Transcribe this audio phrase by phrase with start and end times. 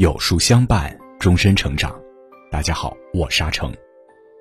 [0.00, 1.94] 有书相伴，终身成长。
[2.50, 3.70] 大家好，我沙成，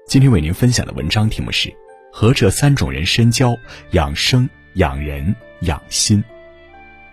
[0.07, 1.69] 今天为您分享的文章题目是：
[2.13, 3.53] 和这三种人深交，
[3.91, 6.23] 养生、养人、养心。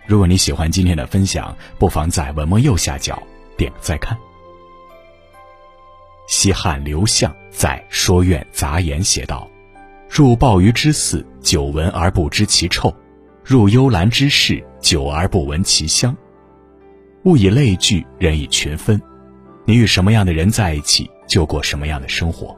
[0.07, 3.21] 如果你喜欢今天的分享，不妨在文末右下角
[3.57, 4.17] 点个再看。
[6.29, 9.51] 西汉刘向在《说苑杂言》写道
[10.09, 12.95] ：“入鲍鱼之肆，久闻而不知其臭；
[13.43, 16.17] 入幽兰之室，久而不闻其香。”
[17.27, 19.03] 物以类聚，人以群分。
[19.65, 22.57] 你与什么样的人在一起，就过什么样的生活。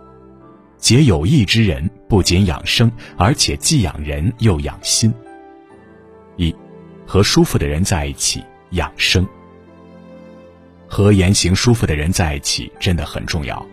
[0.77, 5.11] 结有益之人，不仅养生，而且既养人又养心。
[6.37, 6.55] 一，
[7.07, 9.27] 和舒服的人在一起养生。
[10.87, 13.67] 和言行舒服的人在一起真的很重要。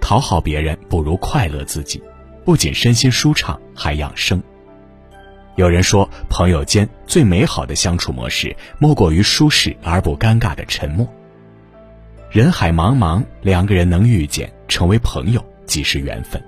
[0.00, 2.02] 讨好别人不如快乐自己，
[2.44, 4.42] 不仅身心舒畅，还养生。
[5.56, 11.06] 有人说，朋友间最美好的相处模式，莫过于舒适而不尴尬的沉默。
[12.30, 16.42] 人海茫茫，两个人能遇见，成为朋友，即是缘分。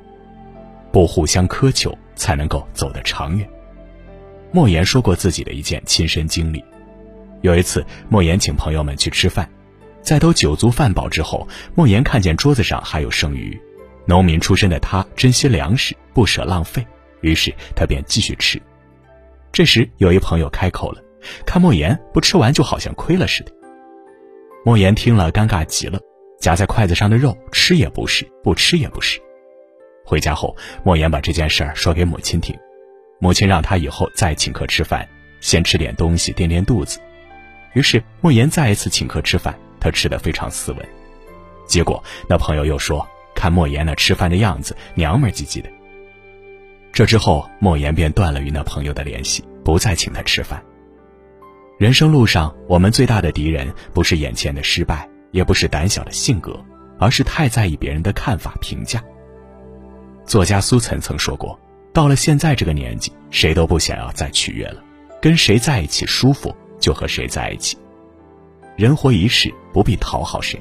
[0.90, 3.46] 不互相苛求，才能够走得长远。
[4.50, 6.64] 莫言说过自己的一件亲身经历：
[7.42, 9.46] 有一次，莫言请朋友们去吃饭，
[10.00, 13.60] 在都酒足饭饱之后，莫言看见桌子上还有剩余。
[14.06, 16.86] 农民出身的他珍惜粮食，不舍浪费，
[17.20, 18.62] 于是他便继续吃。
[19.54, 21.00] 这时，有一朋友开口了，
[21.46, 23.52] 看莫言不吃完就好像亏了似的。
[24.64, 25.96] 莫言听了，尴尬极了，
[26.40, 29.20] 夹在筷子上的肉吃也不是，不吃也不是。
[30.04, 32.58] 回家后，莫言把这件事儿说给母亲听，
[33.20, 35.08] 母亲让他以后再请客吃饭，
[35.40, 36.98] 先吃点东西垫垫肚子。
[37.74, 40.84] 于是，莫言再一次请客吃饭，他吃得非常斯文。
[41.64, 45.70] 结果，那朋友又说，看莫言那吃饭的样子，娘们唧唧的。
[46.94, 50.62] 这之后，莫言便断了与那朋友的联系，不再请他吃饭。
[51.76, 56.56] 人生路上，我们最大的敌人不是眼前的失败，也不是胆小的性格，
[57.00, 59.02] 而是太在意别人的看法评价。
[60.24, 61.58] 作家苏岑曾说过
[61.92, 64.80] ：“到了现在这个年纪，谁都不想要再取悦了，
[65.20, 67.76] 跟谁在一起舒服就和谁在一起。
[68.76, 70.60] 人活一世，不必讨好谁。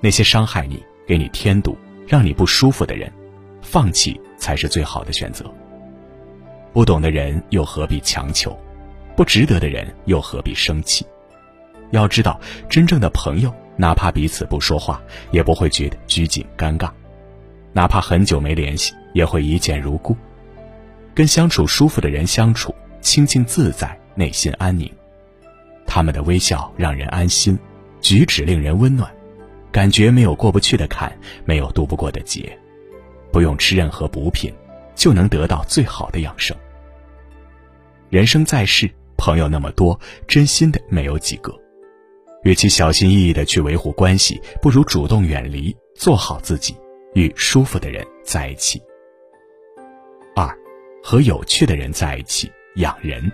[0.00, 1.78] 那些伤害你、给你添堵、
[2.08, 3.08] 让你不舒服的人，
[3.62, 5.44] 放弃。”才是最好的选择。
[6.72, 8.56] 不懂的人又何必强求？
[9.16, 11.04] 不值得的人又何必生气？
[11.90, 15.02] 要知道，真正的朋友，哪怕彼此不说话，
[15.32, 16.88] 也不会觉得拘谨尴尬；
[17.72, 20.16] 哪怕很久没联系，也会一见如故。
[21.12, 24.88] 跟相处舒服的人相处，清静自在，内心安宁。
[25.88, 27.58] 他们的微笑让人安心，
[28.00, 29.10] 举止令人温暖，
[29.72, 31.12] 感觉没有过不去的坎，
[31.44, 32.56] 没有渡不过的劫。
[33.36, 34.50] 不用吃任何补品，
[34.94, 36.56] 就能得到最好的养生。
[38.08, 41.54] 人生在世，朋友那么多，真心的没有几个。
[42.44, 46.74] 与其小心翼翼的去维护关系，不如主动远离，做好自己，
[47.12, 48.82] 与舒服的人在一起。
[50.34, 50.48] 二，
[51.04, 53.30] 和有趣的人在一起养人。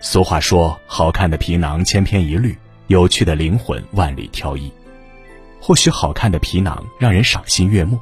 [0.00, 2.58] 俗话说：“好看的皮囊千篇一律，
[2.88, 4.68] 有趣的灵魂万里挑一。”
[5.62, 8.00] 或许好看的皮囊让人赏心悦目。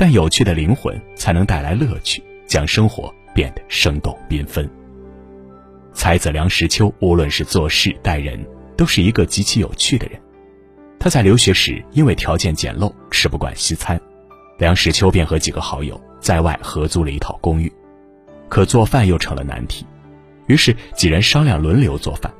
[0.00, 4.66] 但有趣的灵魂才能带来乐趣，将生活变得生动缤纷。
[5.92, 8.42] 才子梁实秋无论是做事待人，
[8.78, 10.18] 都是一个极其有趣的人。
[10.98, 14.00] 他在留学时因为条件简陋，吃不惯西餐，
[14.56, 17.70] 梁实秋便和几个好友在外合租了一套公寓。
[18.48, 19.84] 可做饭又成了难题，
[20.46, 22.32] 于是几人商量轮流做饭。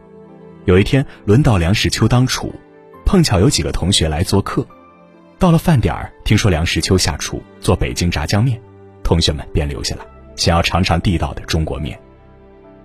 [0.65, 2.55] 有一天轮到梁实秋当厨，
[3.05, 4.67] 碰巧有几个同学来做客。
[5.41, 8.61] 到了饭点儿，听说梁实秋下厨做北京炸酱面，
[9.03, 10.05] 同学们便留下来，
[10.37, 11.99] 想要尝尝地道的中国面。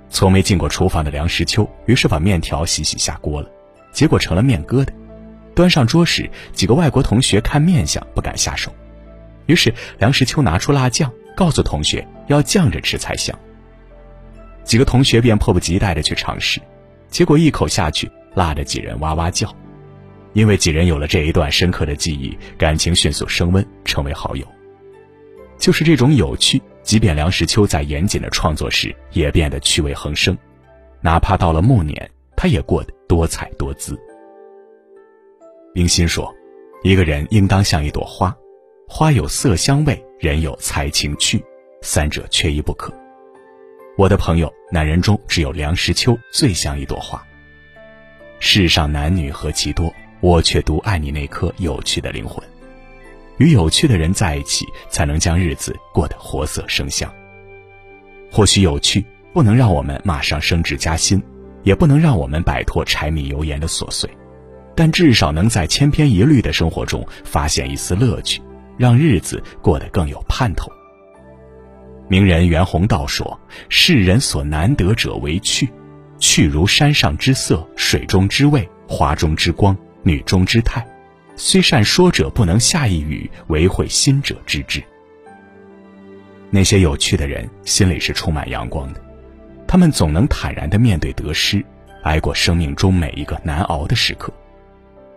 [0.10, 3.50] 从没进过厨房的梁实秋，于是把面条洗洗下锅了，
[3.92, 4.88] 结果成了面疙瘩。
[5.54, 8.72] 端上桌时，几个外国同学看面相不敢下手，
[9.48, 13.38] 于是梁实秋拿出辣酱，告诉同学要酱着吃才香。
[14.64, 16.62] 几个同学便迫不及待地去尝试，
[17.09, 19.53] 结果一口下去，辣得几人哇哇叫。
[20.35, 24.46] 因为几人有了这一段深刻的记忆，感情迅速升温，成为好友。
[25.58, 30.37] 就是这种有趣，即便梁实秋在严谨的创作时，也变得趣味横生。
[30.99, 33.97] 哪怕到了暮年，他也过得多彩多姿。
[35.73, 36.35] 冰心说
[36.84, 38.35] ：“一个人应当像一朵花，
[38.90, 41.41] 花有色香味，人有才情趣，
[41.81, 42.93] 三者缺一不可。”
[43.97, 47.26] 我的朋友，男人中只有梁实秋最像一朵花。
[48.40, 49.90] 世上男女何其多。
[50.26, 52.44] 我却独爱你那颗有趣的灵魂，
[53.38, 57.08] 与有趣的人在一起，才能将日子过得活色生香。
[58.32, 59.06] 或许有趣
[59.36, 61.22] 不能让我们马上升职加薪，
[61.62, 64.10] 也不能让我们摆脱柴米油盐的琐碎，
[64.76, 68.42] 但至少能在千篇一律的生活中发现一丝乐趣，
[68.80, 70.72] 让日子过得更有盼头。
[72.08, 73.40] 名人袁宏道说
[73.70, 75.70] ：“世人所难得者为趣，
[76.18, 80.85] 趣如山上之色，水中之味，花中之光，女中之态。
[81.35, 84.81] 虽善说者不能下一语，唯会心者知之。”
[86.49, 89.02] 那些有趣的人心里是充满阳光的，
[89.67, 91.61] 他们总能坦然地面对得失，
[92.03, 94.31] 挨过生命中每一个难熬的时刻。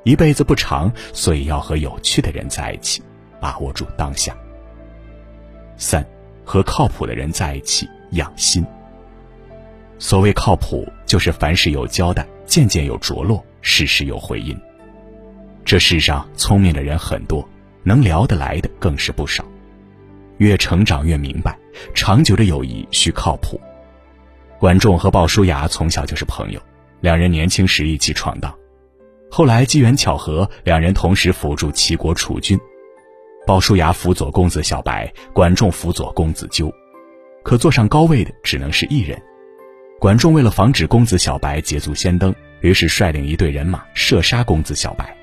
[0.02, 3.02] 一辈子不长，所以要和有趣的人在一起，
[3.38, 4.34] 把握住当下。
[5.76, 6.04] 三，
[6.44, 8.66] 和靠谱的人在一起养心。
[10.00, 14.58] 所谓靠谱，就是凡事有交代，件件有着落，事事有回音。
[15.68, 17.46] 这世上聪明的人很多，
[17.82, 19.44] 能聊得来的更是不少。
[20.38, 21.58] 越成长越明白，
[21.92, 23.60] 长久的友谊需靠谱。
[24.58, 26.60] 管仲和鲍叔牙从小就是朋友，
[27.02, 28.50] 两人年轻时一起闯荡。
[29.30, 32.58] 后来机缘巧合，两人同时辅助齐国储君，
[33.46, 36.72] 鲍叔牙辅佐公子小白，管仲辅佐公子纠，
[37.42, 39.20] 可坐上高位的只能是一人。
[40.00, 45.14] 管仲为了防止公子小白捷足先登，于是率领一队人马射杀公子小白。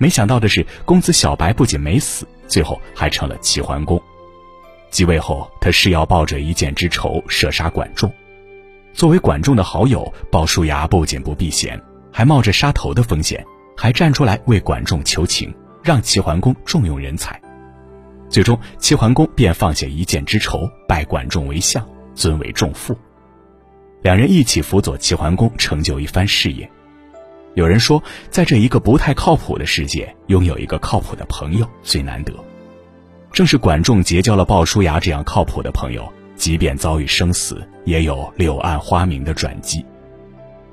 [0.00, 4.02] 没想到的是，公子小白不仅没死，最后还成了齐桓公。
[4.90, 8.10] 继位后，他誓要报这一箭之仇，射杀管仲。
[8.94, 11.78] 作为管仲的好友，鲍叔牙不仅不避嫌。
[12.10, 13.44] 还冒着杀头的风险，
[13.76, 15.54] 还站出来为管仲求情，
[15.84, 17.38] 让齐桓公重用人才。
[18.30, 22.96] 最终，齐桓公便放下一箭之仇，拜管仲为相，尊为仲父。
[24.00, 26.68] 两人一起辅佐齐桓公成就一番事业。
[27.54, 32.32] 有人说，在这一个不太靠谱的世界，拥有一个靠谱的朋友最难得。
[33.32, 39.84] 正是管仲结交了鲍叔牙这样靠谱的朋友，即便遭遇生死，也有柳暗花明的转机。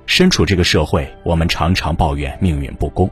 [0.05, 3.09] 身处这个社会，我们常常抱怨命运不公，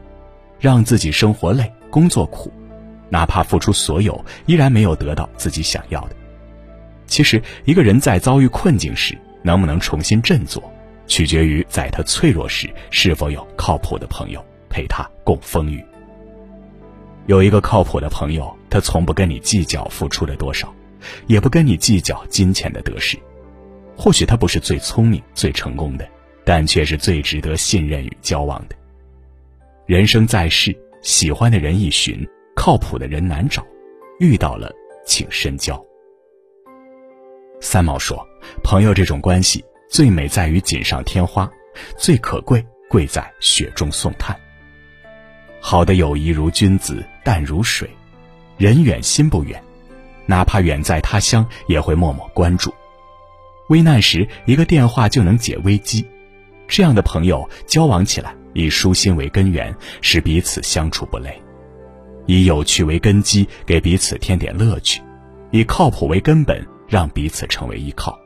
[0.59, 2.51] 让自己生活累、工作苦，
[3.09, 6.15] 哪怕付出所有，依然没有得到自己想要的。
[7.07, 10.63] 其实，一个人在遭遇困境时，能不能重新振作，
[11.07, 15.83] 取决于在他脆弱时是否有靠谱的朋友陪他共风雨。
[17.27, 20.73] 有一个靠谱的朋友，他从不跟你计较付出了多少，
[21.27, 23.17] 也不跟你计较金钱的得失。
[23.97, 26.07] 或许他不是最聪明、最成功的。
[26.47, 28.75] 但却是最值得信任与交往的。
[29.87, 32.23] 人生在世，喜欢的人易寻，
[32.55, 33.65] 靠谱的人难找，
[34.19, 34.71] 遇到了
[35.07, 35.83] 请深交。
[37.59, 38.23] 三毛说
[38.63, 39.65] ：“朋友这种关系，
[39.95, 41.49] 最美在于锦上添花，
[41.97, 44.37] 最可贵贵在雪中送炭。
[45.61, 47.89] 好的友谊如君子，淡如水，
[48.57, 49.63] 人远心不远，
[50.25, 52.73] 哪怕远在他乡，也会默默关注。
[53.69, 56.05] 危难时，一个电话就能解危机。”
[56.67, 61.31] 这样的朋友交往起来，以舒心为根源，使彼此相处不累；
[62.25, 64.99] 以有趣为根基，给彼此添点乐趣；
[65.51, 68.19] 以靠谱为根本，让彼此成为依靠。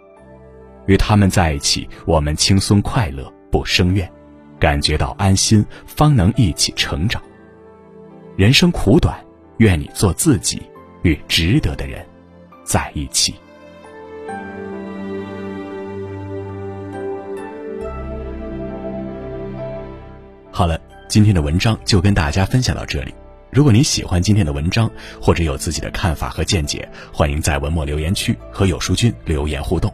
[0.89, 4.12] 与他们在一起，我们轻松快乐，不生怨，
[4.59, 7.21] 感觉到安心，方能一起成长。
[8.36, 9.15] 人生苦短，
[9.57, 10.59] 愿你做自己，
[11.03, 12.03] 与值得的人
[12.63, 13.36] 在一起。
[20.50, 23.13] 好了，今天的文章就跟大家分享到这里。
[23.51, 24.89] 如果你喜欢今天的文章，
[25.22, 29.93] 或者有自己的看法和见解，欢迎在文末留言区和有书君留言互动。